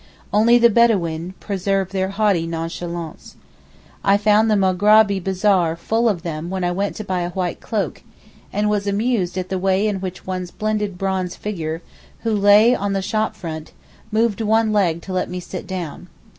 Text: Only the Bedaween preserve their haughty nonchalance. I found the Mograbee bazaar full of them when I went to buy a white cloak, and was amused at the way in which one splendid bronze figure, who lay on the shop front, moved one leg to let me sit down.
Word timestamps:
Only 0.33 0.57
the 0.57 0.71
Bedaween 0.71 1.35
preserve 1.39 1.91
their 1.91 2.09
haughty 2.09 2.47
nonchalance. 2.47 3.35
I 4.03 4.17
found 4.17 4.49
the 4.49 4.55
Mograbee 4.55 5.23
bazaar 5.23 5.75
full 5.75 6.09
of 6.09 6.23
them 6.23 6.49
when 6.49 6.63
I 6.63 6.71
went 6.71 6.95
to 6.95 7.03
buy 7.03 7.19
a 7.21 7.29
white 7.29 7.59
cloak, 7.61 8.01
and 8.51 8.67
was 8.67 8.87
amused 8.87 9.37
at 9.37 9.49
the 9.49 9.59
way 9.59 9.87
in 9.87 9.97
which 10.01 10.25
one 10.25 10.47
splendid 10.47 10.97
bronze 10.97 11.35
figure, 11.35 11.83
who 12.21 12.33
lay 12.33 12.73
on 12.73 12.93
the 12.93 13.03
shop 13.03 13.35
front, 13.35 13.73
moved 14.11 14.41
one 14.41 14.73
leg 14.73 15.03
to 15.03 15.13
let 15.13 15.29
me 15.29 15.39
sit 15.39 15.67
down. 15.67 16.07